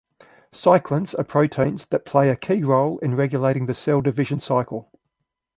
Cyclins 0.51 1.13
are 1.19 1.23
proteins 1.23 1.85
that 1.91 2.05
play 2.07 2.29
a 2.29 2.35
key 2.35 2.63
role 2.63 2.97
in 3.03 3.13
regulating 3.13 3.67
the 3.67 3.75
cell-division 3.75 4.39
cycle. 4.39 4.89